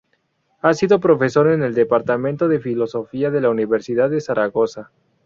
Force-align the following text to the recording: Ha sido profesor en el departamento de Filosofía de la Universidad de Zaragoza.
Ha 0.63 0.73
sido 0.73 0.99
profesor 0.99 1.51
en 1.51 1.61
el 1.61 1.75
departamento 1.75 2.47
de 2.47 2.59
Filosofía 2.59 3.29
de 3.29 3.39
la 3.39 3.51
Universidad 3.51 4.09
de 4.09 4.19
Zaragoza. 4.19 4.89